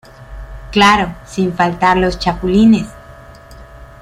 [0.71, 2.87] Claro sin faltar los chapulines.